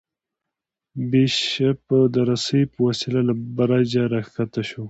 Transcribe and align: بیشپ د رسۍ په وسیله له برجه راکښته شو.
بیشپ 1.09 1.81
د 2.13 2.15
رسۍ 2.29 2.61
په 2.71 2.79
وسیله 2.87 3.21
له 3.27 3.33
برجه 3.57 4.03
راکښته 4.13 4.61
شو. 4.69 4.79